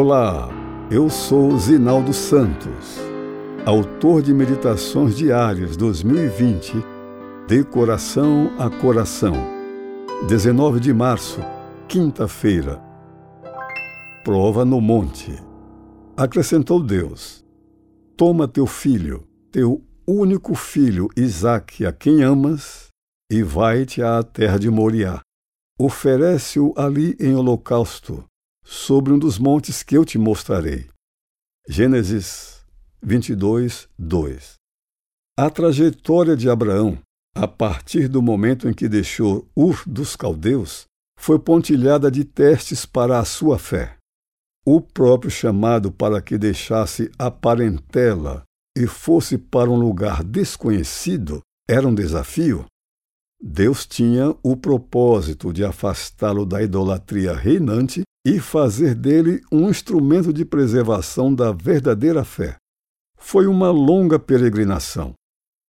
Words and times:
Olá, 0.00 0.48
eu 0.92 1.10
sou 1.10 1.58
Zinaldo 1.58 2.12
Santos, 2.12 3.00
autor 3.66 4.22
de 4.22 4.32
Meditações 4.32 5.16
Diárias 5.16 5.76
2020, 5.76 6.72
de 7.48 7.64
coração 7.64 8.52
a 8.60 8.70
coração. 8.70 9.32
19 10.28 10.78
de 10.78 10.94
março, 10.94 11.40
quinta-feira. 11.88 12.80
Prova 14.22 14.64
no 14.64 14.80
monte. 14.80 15.34
Acrescentou 16.16 16.80
Deus: 16.80 17.44
Toma 18.16 18.46
teu 18.46 18.68
filho, 18.68 19.26
teu 19.50 19.82
único 20.06 20.54
filho, 20.54 21.08
Isaque, 21.16 21.84
a 21.84 21.92
quem 21.92 22.22
amas, 22.22 22.86
e 23.28 23.42
vai-te 23.42 24.00
à 24.00 24.22
terra 24.22 24.60
de 24.60 24.70
Moriá. 24.70 25.22
Oferece-o 25.76 26.72
ali 26.76 27.16
em 27.18 27.34
holocausto 27.34 28.22
sobre 28.70 29.14
um 29.14 29.18
dos 29.18 29.38
montes 29.38 29.82
que 29.82 29.96
eu 29.96 30.04
te 30.04 30.18
mostrarei. 30.18 30.90
Gênesis 31.66 32.62
22, 33.02 33.88
2. 33.98 34.56
A 35.38 35.48
trajetória 35.48 36.36
de 36.36 36.50
Abraão, 36.50 36.98
a 37.34 37.48
partir 37.48 38.08
do 38.08 38.20
momento 38.20 38.68
em 38.68 38.74
que 38.74 38.86
deixou 38.86 39.48
Ur 39.56 39.82
dos 39.86 40.14
Caldeus, 40.14 40.84
foi 41.18 41.38
pontilhada 41.38 42.10
de 42.10 42.24
testes 42.24 42.84
para 42.84 43.18
a 43.18 43.24
sua 43.24 43.58
fé. 43.58 43.96
O 44.66 44.82
próprio 44.82 45.30
chamado 45.30 45.90
para 45.90 46.20
que 46.20 46.36
deixasse 46.36 47.10
a 47.18 47.30
parentela 47.30 48.42
e 48.76 48.86
fosse 48.86 49.38
para 49.38 49.70
um 49.70 49.78
lugar 49.78 50.22
desconhecido 50.22 51.40
era 51.66 51.88
um 51.88 51.94
desafio. 51.94 52.66
Deus 53.40 53.86
tinha 53.86 54.36
o 54.42 54.54
propósito 54.54 55.54
de 55.54 55.64
afastá-lo 55.64 56.44
da 56.44 56.62
idolatria 56.62 57.32
reinante 57.32 58.02
e 58.28 58.38
fazer 58.38 58.94
dele 58.94 59.40
um 59.50 59.70
instrumento 59.70 60.34
de 60.34 60.44
preservação 60.44 61.34
da 61.34 61.50
verdadeira 61.50 62.22
fé. 62.22 62.58
Foi 63.16 63.46
uma 63.46 63.70
longa 63.70 64.18
peregrinação. 64.18 65.14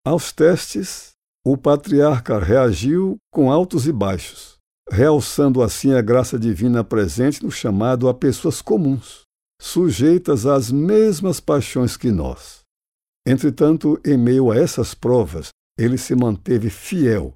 Aos 0.05 0.33
testes, 0.33 1.13
o 1.47 1.57
patriarca 1.57 2.37
reagiu 2.41 3.17
com 3.33 3.53
altos 3.53 3.87
e 3.87 3.93
baixos, 3.93 4.57
realçando 4.91 5.63
assim 5.63 5.93
a 5.93 6.03
graça 6.03 6.37
divina 6.37 6.83
presente 6.83 7.45
no 7.45 7.51
chamado 7.51 8.09
a 8.09 8.15
pessoas 8.15 8.61
comuns, 8.61 9.23
sujeitas 9.63 10.45
às 10.45 10.69
mesmas 10.69 11.39
paixões 11.39 11.97
que 11.97 12.11
nós. 12.11 12.63
Entretanto, 13.25 14.01
em 14.05 14.19
meio 14.19 14.51
a 14.51 14.57
essas 14.57 14.95
provas, 14.95 15.51
ele 15.79 15.97
se 15.97 16.13
manteve 16.17 16.71
fiel 16.71 17.35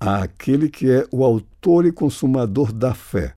àquele 0.00 0.70
que 0.70 0.88
é 0.88 1.08
o 1.10 1.24
autor 1.24 1.86
e 1.86 1.92
consumador 1.92 2.72
da 2.72 2.94
fé, 2.94 3.34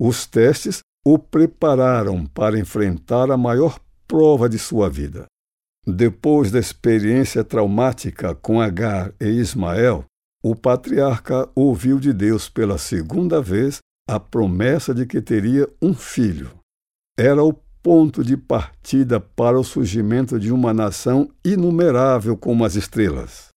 os 0.00 0.26
testes 0.26 0.80
o 1.04 1.18
prepararam 1.18 2.24
para 2.24 2.58
enfrentar 2.58 3.30
a 3.30 3.36
maior 3.36 3.78
prova 4.08 4.48
de 4.48 4.58
sua 4.58 4.88
vida. 4.88 5.26
Depois 5.86 6.50
da 6.50 6.58
experiência 6.58 7.44
traumática 7.44 8.34
com 8.34 8.60
Agar 8.60 9.12
e 9.20 9.26
Ismael, 9.26 10.04
o 10.42 10.56
patriarca 10.56 11.48
ouviu 11.54 12.00
de 12.00 12.14
Deus 12.14 12.48
pela 12.48 12.78
segunda 12.78 13.42
vez 13.42 13.78
a 14.08 14.18
promessa 14.18 14.94
de 14.94 15.04
que 15.04 15.20
teria 15.20 15.68
um 15.82 15.92
filho. 15.92 16.50
Era 17.18 17.44
o 17.44 17.52
ponto 17.82 18.24
de 18.24 18.36
partida 18.36 19.20
para 19.20 19.58
o 19.58 19.64
surgimento 19.64 20.38
de 20.38 20.50
uma 20.50 20.72
nação 20.72 21.30
inumerável 21.44 22.36
como 22.36 22.64
as 22.64 22.74
estrelas. 22.74 23.48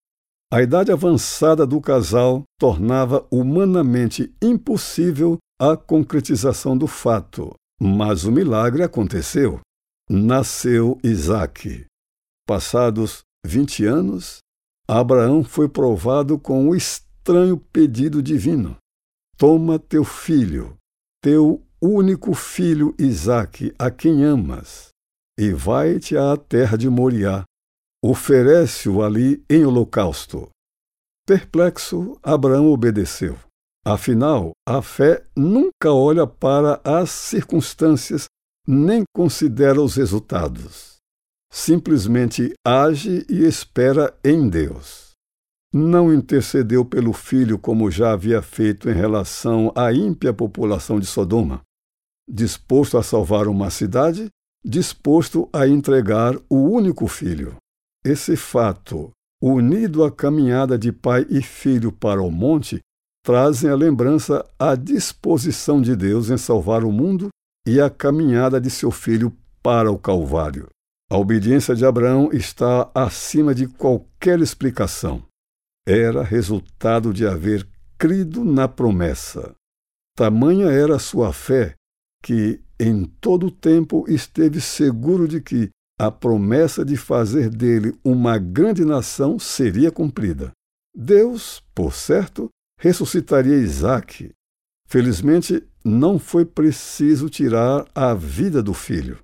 A 0.53 0.61
idade 0.61 0.93
avançada 0.93 1.65
do 1.65 1.81
casal 1.81 2.43
tornava 2.59 3.27
humanamente 3.31 4.35
impossível 4.43 5.39
a 5.63 5.77
concretização 5.77 6.77
do 6.77 6.89
fato, 6.89 7.55
mas 7.81 8.25
o 8.25 8.33
milagre 8.33 8.83
aconteceu. 8.83 9.61
Nasceu 10.11 10.99
Isaque. 11.05 11.87
Passados 12.45 13.21
vinte 13.47 13.85
anos, 13.85 14.39
Abraão 14.89 15.45
foi 15.45 15.69
provado 15.69 16.37
com 16.37 16.69
o 16.69 16.75
estranho 16.75 17.57
pedido 17.57 18.21
divino: 18.21 18.77
Toma 19.37 19.79
teu 19.79 20.03
filho, 20.03 20.77
teu 21.23 21.63
único 21.81 22.35
filho 22.35 22.93
Isaque, 22.99 23.73
a 23.79 23.89
quem 23.89 24.25
amas, 24.25 24.89
e 25.39 25.53
vai-te 25.53 26.17
à 26.17 26.37
terra 26.37 26.77
de 26.77 26.91
Moriá. 26.91 27.45
Oferece-o 28.05 29.01
ali 29.01 29.45
em 29.49 29.65
holocausto. 29.65 30.49
Perplexo, 31.25 32.19
Abraão 32.21 32.67
obedeceu. 32.67 33.39
Afinal, 33.85 34.53
a 34.67 34.81
fé 34.81 35.25
nunca 35.37 35.93
olha 35.93 36.25
para 36.27 36.81
as 36.85 37.11
circunstâncias 37.11 38.27
nem 38.67 39.03
considera 39.13 39.83
os 39.83 39.97
resultados. 39.97 40.99
Simplesmente 41.53 42.55
age 42.65 43.27
e 43.29 43.45
espera 43.45 44.17
em 44.25 44.49
Deus. 44.49 45.11
Não 45.75 46.13
intercedeu 46.13 46.85
pelo 46.85 47.13
filho 47.13 47.59
como 47.59 47.91
já 47.91 48.13
havia 48.13 48.41
feito 48.41 48.89
em 48.89 48.93
relação 48.93 49.73
à 49.75 49.93
ímpia 49.93 50.33
população 50.33 51.01
de 51.01 51.07
Sodoma. 51.07 51.63
Disposto 52.29 52.97
a 52.97 53.03
salvar 53.03 53.49
uma 53.49 53.69
cidade, 53.69 54.29
disposto 54.65 55.49
a 55.53 55.67
entregar 55.67 56.37
o 56.49 56.57
único 56.57 57.09
filho. 57.09 57.57
Esse 58.05 58.37
fato, 58.37 59.11
unido 59.43 60.05
à 60.05 60.11
caminhada 60.11 60.79
de 60.79 60.93
pai 60.93 61.27
e 61.29 61.43
filho 61.43 61.91
para 61.91 62.23
o 62.23 62.31
monte, 62.31 62.81
trazem 63.23 63.71
a 63.71 63.75
lembrança 63.75 64.45
a 64.59 64.75
disposição 64.75 65.81
de 65.81 65.95
Deus 65.95 66.31
em 66.31 66.37
salvar 66.37 66.85
o 66.85 66.93
mundo 66.93 67.29
e 67.67 67.81
a 67.81 67.89
caminhada 67.89 68.61
de 68.61 68.69
seu 68.69 68.91
filho 68.91 69.33
para 69.63 69.91
o 69.91 69.99
Calvário. 69.99 70.69
A 71.11 71.17
obediência 71.17 71.75
de 71.75 71.85
Abraão 71.85 72.31
está 72.33 72.91
acima 72.95 73.55
de 73.55 73.67
qualquer 73.67 74.41
explicação. 74.41 75.23
Era 75.87 76.23
resultado 76.23 77.13
de 77.13 77.27
haver 77.27 77.69
crido 77.99 78.45
na 78.45 78.67
promessa. 78.67 79.55
Tamanha 80.17 80.67
era 80.71 80.99
sua 80.99 81.33
fé 81.33 81.75
que, 82.23 82.61
em 82.79 83.05
todo 83.05 83.47
o 83.47 83.51
tempo, 83.51 84.05
esteve 84.09 84.61
seguro 84.61 85.29
de 85.29 85.41
que 85.41 85.71
a 86.01 86.11
promessa 86.11 86.85
de 86.85 86.97
fazer 86.97 87.49
dele 87.51 87.95
uma 88.05 88.39
grande 88.39 88.85
nação 88.85 89.39
seria 89.39 89.91
cumprida. 89.91 90.51
Deus, 90.95 91.63
por 91.75 91.93
certo, 91.93 92.49
ressuscitaria 92.83 93.59
Isaac. 93.59 94.33
Felizmente, 94.89 95.65
não 95.85 96.19
foi 96.19 96.45
preciso 96.45 97.29
tirar 97.31 97.87
a 97.95 98.13
vida 98.13 98.61
do 98.61 98.75
filho. 98.75 99.21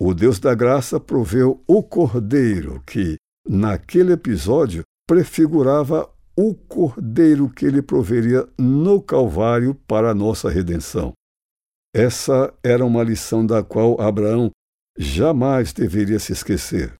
O 0.00 0.14
Deus 0.14 0.38
da 0.38 0.54
graça 0.54 1.00
proveu 1.00 1.60
o 1.66 1.82
cordeiro 1.82 2.80
que, 2.86 3.16
naquele 3.46 4.12
episódio, 4.12 4.84
prefigurava 5.08 6.08
o 6.36 6.54
cordeiro 6.54 7.50
que 7.50 7.66
ele 7.66 7.82
proveria 7.82 8.48
no 8.56 9.02
Calvário 9.02 9.74
para 9.88 10.12
a 10.12 10.14
nossa 10.14 10.48
redenção. 10.48 11.12
Essa 11.92 12.54
era 12.62 12.86
uma 12.86 13.02
lição 13.02 13.44
da 13.44 13.60
qual 13.64 14.00
Abraão 14.00 14.52
jamais 14.96 15.72
deveria 15.72 16.20
se 16.20 16.32
esquecer. 16.32 16.94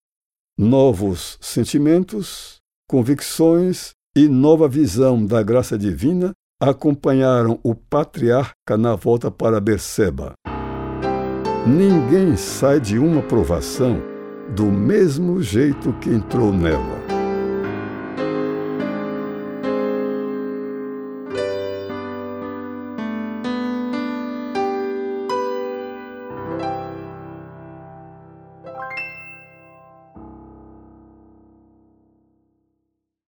Novos 0.58 1.38
sentimentos, 1.40 2.56
convicções 2.88 3.92
e 4.20 4.28
nova 4.28 4.68
visão 4.68 5.24
da 5.24 5.42
graça 5.42 5.78
divina 5.78 6.32
acompanharam 6.60 7.58
o 7.62 7.74
patriarca 7.74 8.76
na 8.76 8.94
volta 8.94 9.30
para 9.30 9.58
Berseba. 9.58 10.34
Ninguém 11.66 12.36
sai 12.36 12.80
de 12.80 12.98
uma 12.98 13.22
provação 13.22 13.98
do 14.54 14.66
mesmo 14.66 15.40
jeito 15.40 15.94
que 15.94 16.10
entrou 16.10 16.52
nela. 16.52 16.99